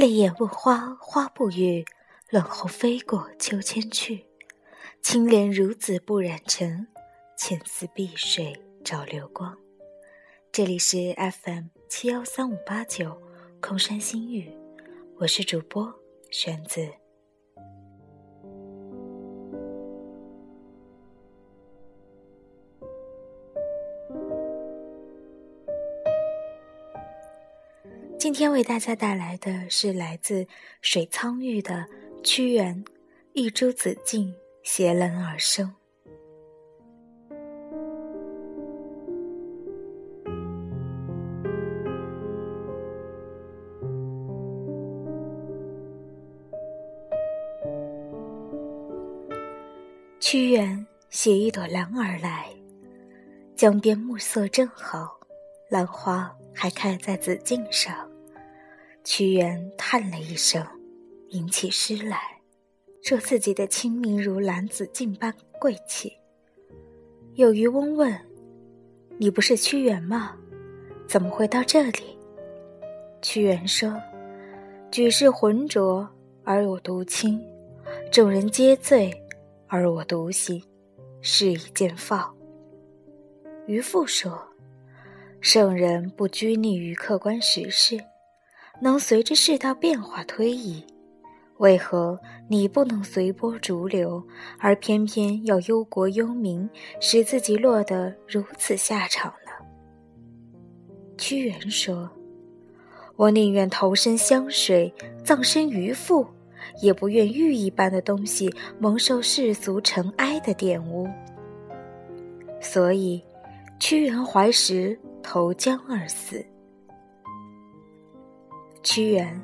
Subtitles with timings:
[0.00, 1.84] 泪眼问花，花不语；
[2.30, 4.24] 冷红飞过秋千去。
[5.02, 6.88] 青莲如子不染尘，
[7.36, 9.54] 浅似碧水照流光。
[10.50, 13.20] 这里是 FM 七幺三五八九
[13.60, 14.50] 空山新雨，
[15.18, 15.94] 我是主播
[16.30, 16.99] 玄子。
[28.20, 30.46] 今天为大家带来的是来自
[30.82, 31.86] 水苍玉的
[32.22, 32.84] 屈原
[33.32, 35.66] 《一株紫茎携冷而生》。
[50.20, 52.50] 屈原携一朵兰而来，
[53.56, 55.18] 江边暮色正好，
[55.70, 58.09] 兰花还开在紫茎上。
[59.12, 60.64] 屈原叹了一声，
[61.30, 62.16] 吟起诗来，
[63.02, 66.12] 说自己的清明如兰子径般贵气。
[67.34, 68.16] 有渔翁问
[69.18, 70.36] ：“你不是屈原吗？
[71.08, 72.16] 怎么会到这里？”
[73.20, 74.00] 屈原说
[74.92, 76.08] ：“举世浑浊
[76.44, 77.44] 而我独清，
[78.12, 79.12] 众人皆醉
[79.66, 80.62] 而我独醒，
[81.20, 82.32] 是以见放。”
[83.66, 84.40] 渔父说
[85.42, 88.00] ：“圣人不拘泥于客观实事。”
[88.80, 90.82] 能随着世道变化推移，
[91.58, 94.22] 为何你不能随波逐流，
[94.58, 96.68] 而偏偏要忧国忧民，
[97.00, 99.52] 使自己落得如此下场呢？
[101.18, 102.10] 屈原说
[103.16, 104.92] ：“我宁愿投身湘水，
[105.22, 106.26] 葬身鱼腹，
[106.80, 111.06] 也不愿玉一般的东西蒙受世俗尘埃的玷污。”
[112.62, 113.22] 所以，
[113.78, 116.42] 屈原怀石投江而死。
[118.82, 119.40] 屈原，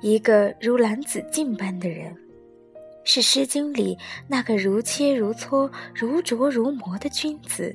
[0.00, 2.16] 一个如兰子镜般的人，
[3.04, 3.98] 是《诗经》里
[4.28, 7.74] 那个如切如磋、如琢如磨的君子。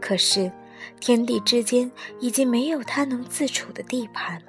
[0.00, 0.50] 可是，
[1.00, 1.90] 天地之间
[2.20, 4.40] 已经没有他能自处的地盘，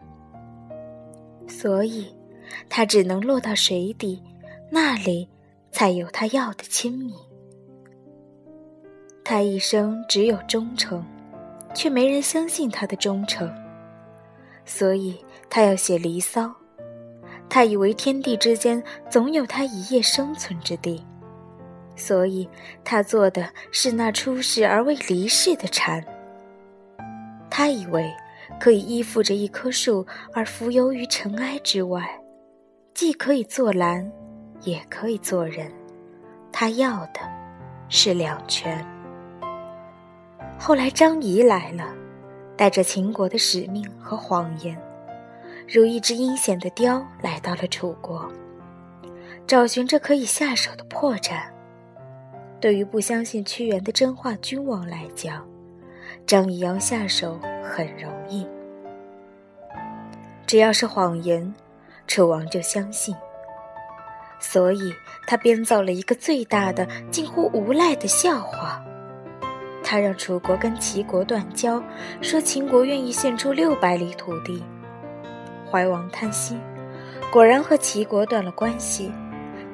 [1.47, 2.16] 所以，
[2.69, 4.22] 他只能落到水底，
[4.72, 5.28] 那里
[5.72, 7.13] 才有他要的亲密。
[9.24, 11.03] 他一生只有忠诚，
[11.75, 13.51] 却没人相信他的忠诚。
[14.69, 15.18] 所以
[15.50, 16.44] 他要写《离骚》，
[17.50, 21.03] 他以为天地之间总有他一夜生存之地，
[21.96, 22.47] 所以
[22.84, 26.06] 他做的是那出世而未离世的蝉。
[27.50, 28.13] 他以为
[28.59, 32.07] 可以依附着一棵树而浮游于尘埃之外，
[32.94, 34.09] 既可以做兰，
[34.62, 35.72] 也可以做人。
[36.51, 37.19] 他要的
[37.90, 38.86] 是两全。
[40.59, 41.99] 后来张仪来了。
[42.59, 44.78] 带着秦国的使命和谎言，
[45.66, 48.30] 如一只阴险的雕来到了楚国，
[49.47, 51.44] 找寻着可以下手的破绽。
[52.59, 55.48] 对于不相信屈原的真话君王来讲，
[56.28, 58.46] 张仪要下手很容易。
[60.46, 61.53] 只要是谎言，
[62.08, 63.16] 楚王就相信。
[64.38, 64.94] 所以
[65.25, 68.84] 他编造了一个最大的、近乎无赖的笑话。
[69.89, 71.83] 他让楚国跟齐国断交，
[72.22, 74.63] 说秦国愿意献出六百里土地。
[75.67, 76.55] 怀王叹息，
[77.31, 79.11] 果然和齐国断了关系，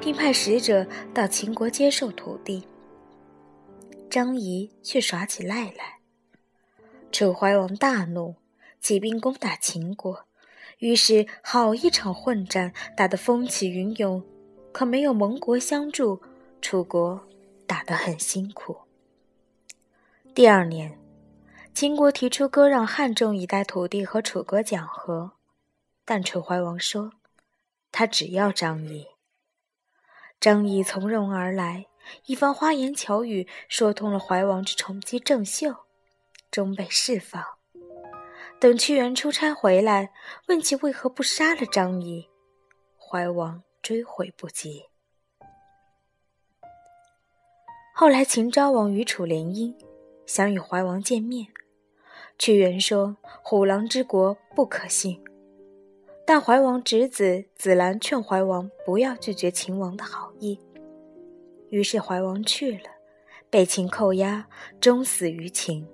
[0.00, 2.66] 并派使者到秦国接受土地。
[4.08, 5.98] 张仪却耍起赖来。
[7.12, 8.36] 楚怀王大怒，
[8.80, 10.24] 起兵攻打秦国，
[10.78, 14.24] 于是好一场混战，打得风起云涌。
[14.72, 16.22] 可没有盟国相助，
[16.62, 17.20] 楚国
[17.66, 18.78] 打得很辛苦。
[20.36, 21.00] 第二年，
[21.72, 25.32] 秦国提出割让汉中一带土地和楚国讲和，
[26.04, 27.10] 但楚怀王说，
[27.90, 29.06] 他只要张仪。
[30.38, 31.86] 张仪从容而来，
[32.26, 35.74] 一番花言巧语说通了怀王之宠姬郑袖，
[36.50, 37.42] 终被释放。
[38.60, 40.12] 等屈原出差回来，
[40.48, 42.28] 问其为何不杀了张仪，
[42.98, 44.84] 怀王追悔不及。
[47.94, 49.74] 后来秦昭王与楚联姻。
[50.26, 51.46] 想与怀王见面，
[52.38, 55.22] 屈原说：“虎狼之国不可信。”
[56.26, 60.58] 但怀王侄子子兰劝怀王不要拒绝秦王的好意，
[61.70, 62.90] 于是怀王去了，
[63.48, 64.48] 被秦扣押，
[64.80, 65.86] 终死于秦。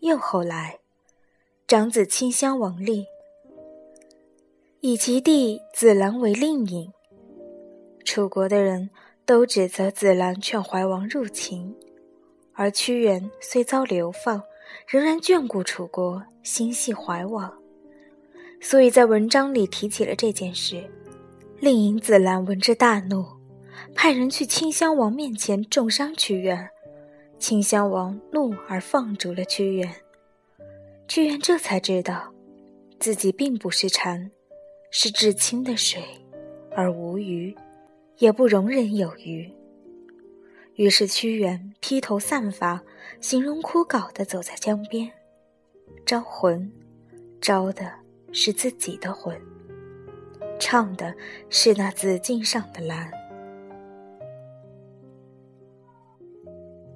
[0.00, 0.78] 又后来，
[1.66, 3.04] 长子顷襄王立，
[4.80, 6.90] 以其弟子兰为令尹。
[8.04, 8.88] 楚国的人
[9.26, 11.76] 都指责子兰劝怀王入秦。
[12.56, 14.42] 而屈原虽遭流放，
[14.88, 17.52] 仍然眷顾楚国，心系怀王。
[18.60, 20.82] 所以在文章里提起了这件事。
[21.58, 23.24] 令尹子兰闻之大怒，
[23.94, 26.68] 派人去清襄王面前重伤屈原。
[27.38, 29.94] 清襄王怒而放逐了屈原。
[31.08, 32.32] 屈原这才知道，
[32.98, 34.30] 自己并不是蝉，
[34.90, 36.02] 是至清的水，
[36.74, 37.56] 而无鱼，
[38.18, 39.50] 也不容忍有鱼。
[40.76, 42.82] 于是屈原披头散发、
[43.20, 45.10] 形容枯槁地走在江边，
[46.04, 46.70] 招魂，
[47.40, 47.90] 招的
[48.32, 49.38] 是自己的魂。
[50.58, 51.14] 唱的
[51.50, 53.10] 是那紫禁上的蓝，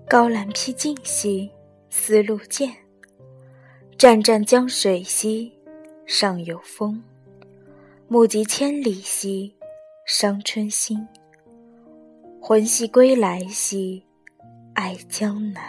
[0.08, 1.50] 高兰披荆兮，
[1.90, 2.70] 丝路见；
[3.98, 5.52] 湛湛江水兮，
[6.06, 7.02] 上有风。
[8.08, 9.54] 目及千里兮，
[10.06, 11.06] 伤春心。
[12.42, 14.02] 魂兮归来兮，
[14.74, 15.62] 爱江南。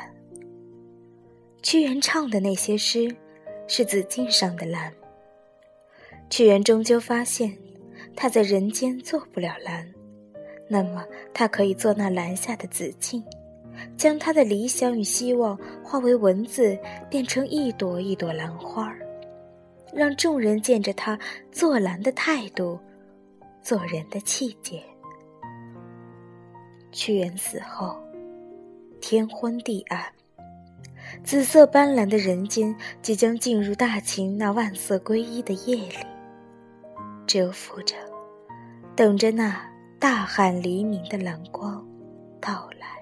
[1.61, 3.13] 屈原唱的那些诗，
[3.67, 4.91] 是紫禁上的蓝。
[6.29, 7.55] 屈原终究发现。
[8.13, 9.89] 他在人间做不了兰，
[10.67, 13.23] 那么他可以做那蓝下的紫禁，
[13.95, 16.77] 将他的理想与希望化为文字，
[17.09, 18.99] 变成一朵一朵兰花儿
[19.93, 21.17] 让众人见着他
[21.53, 22.77] 做兰的态度，
[23.61, 24.83] 做人的气节。
[26.91, 27.97] 屈原死后，
[28.99, 30.03] 天昏地暗，
[31.23, 35.97] 紫色斑斓的人间即将进入大秦那万色归一的夜里。
[37.25, 37.95] 蛰伏着，
[38.95, 39.61] 等着那
[39.99, 41.85] 大汉黎明的蓝光
[42.41, 43.00] 到来。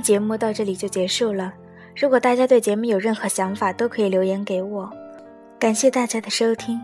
[0.00, 1.52] 节目到这里就结束了。
[1.96, 4.90] 如果大家对节目有任何想法，都可以留言给我。
[5.58, 6.80] 感谢大家的收听，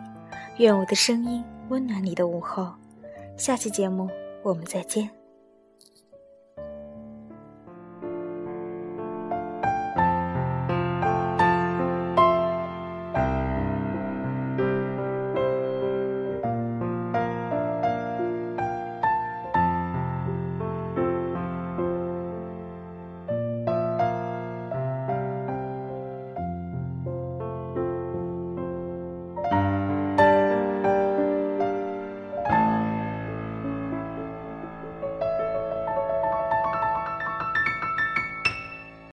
[0.59, 2.73] 愿我的声音温暖你的午后。
[3.37, 4.09] 下期节目
[4.43, 5.24] 我们再见。